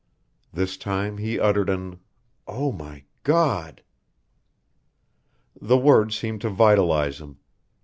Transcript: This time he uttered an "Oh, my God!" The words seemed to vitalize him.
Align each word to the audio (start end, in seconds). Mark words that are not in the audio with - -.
This 0.51 0.77
time 0.77 1.19
he 1.19 1.39
uttered 1.39 1.69
an 1.69 1.99
"Oh, 2.47 2.71
my 2.71 3.03
God!" 3.21 3.83
The 5.61 5.77
words 5.77 6.17
seemed 6.17 6.41
to 6.41 6.49
vitalize 6.49 7.21
him. 7.21 7.37